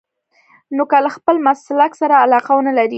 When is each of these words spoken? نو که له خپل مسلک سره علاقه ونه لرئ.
نو 0.75 0.83
که 0.91 0.97
له 1.05 1.09
خپل 1.17 1.35
مسلک 1.47 1.91
سره 2.01 2.15
علاقه 2.25 2.51
ونه 2.55 2.71
لرئ. 2.77 2.87